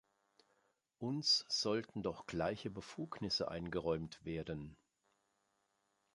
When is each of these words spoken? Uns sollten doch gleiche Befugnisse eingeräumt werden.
Uns 0.97 1.45
sollten 1.47 2.01
doch 2.01 2.25
gleiche 2.25 2.71
Befugnisse 2.71 3.49
eingeräumt 3.51 4.19
werden. 4.25 4.75